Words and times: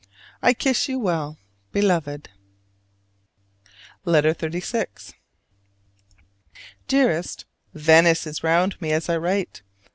I 0.41 0.55
kiss 0.55 0.89
you 0.89 0.97
well, 0.97 1.37
Beloved. 1.71 2.29
LETTER 4.03 4.33
XXXVI. 4.33 5.13
Dearest: 6.87 7.45
Venice 7.75 8.25
is 8.25 8.43
round 8.43 8.81
me 8.81 8.91
as 8.93 9.09
I 9.09 9.17
write! 9.17 9.61